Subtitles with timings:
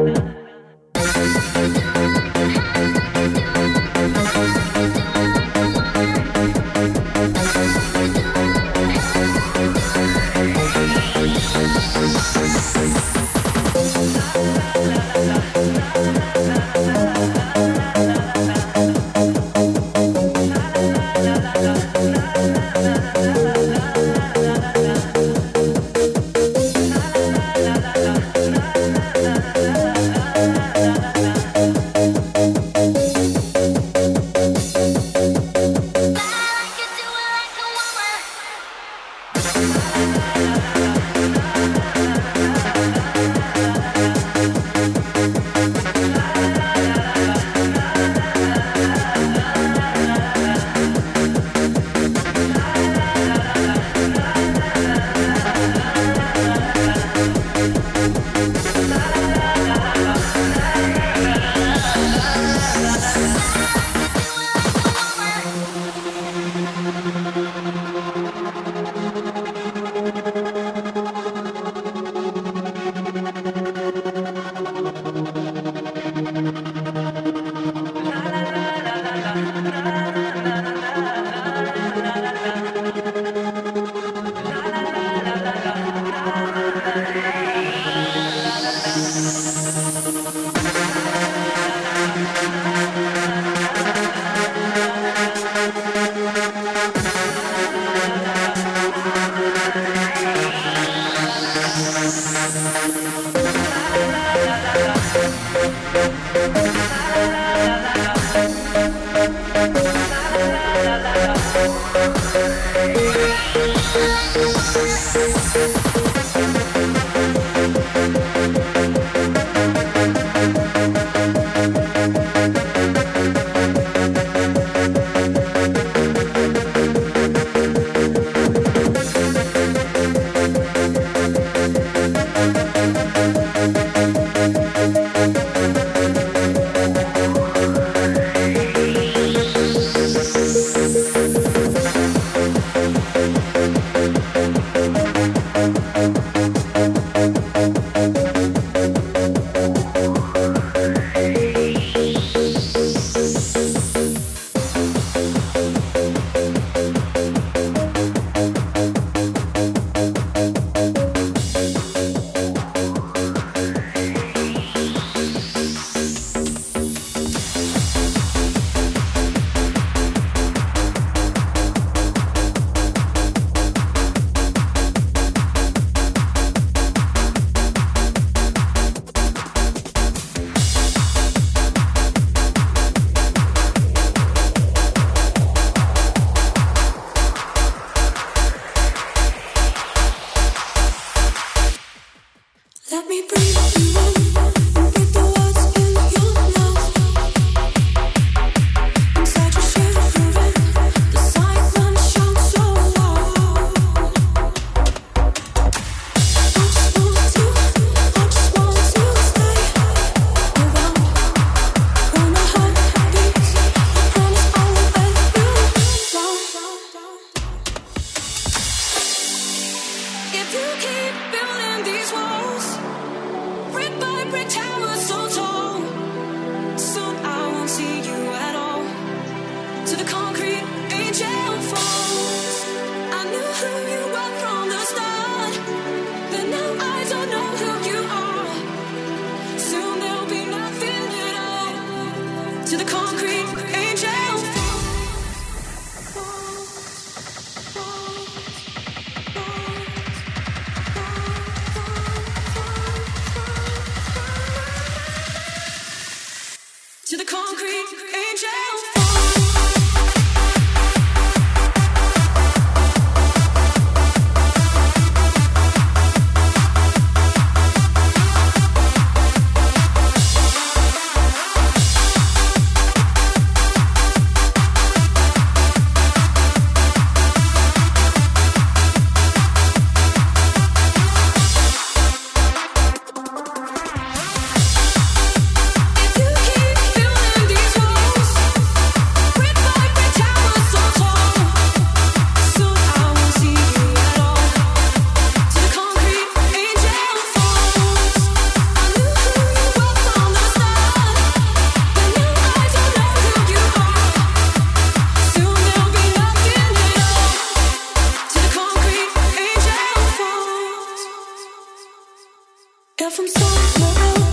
[313.97, 314.30] you.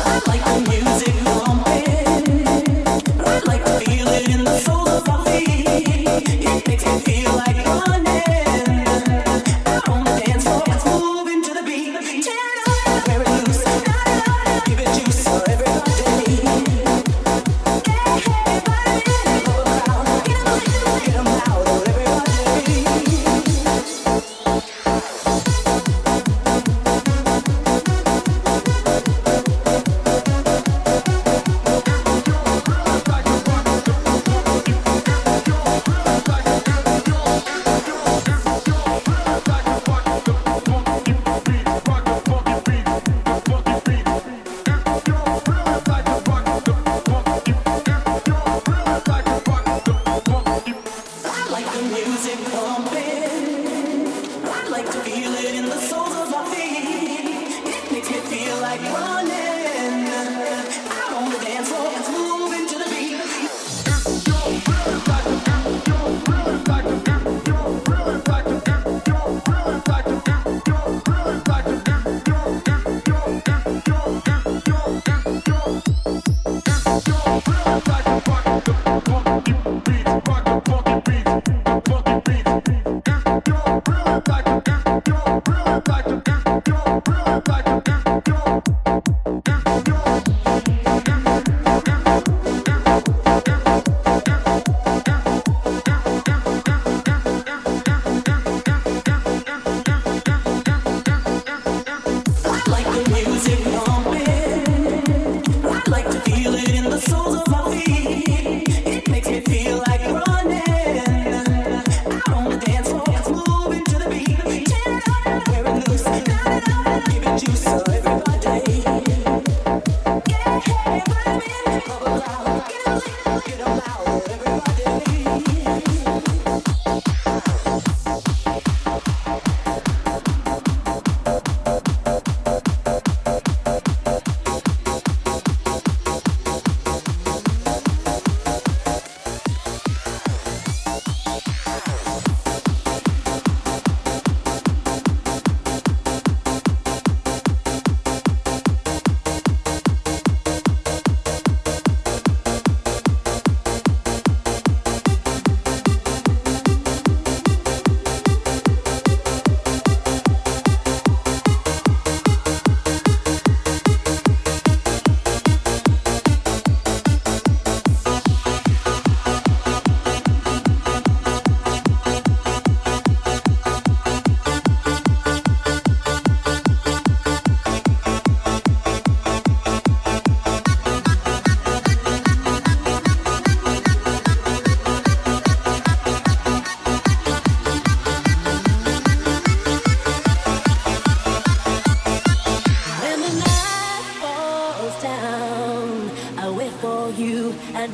[0.00, 1.21] I like the music.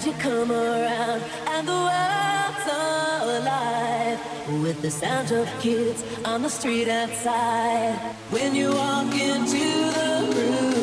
[0.08, 2.66] you come around and the world's
[3.36, 7.94] alive with the sound of kids on the street outside.
[8.30, 10.77] When you walk into the room.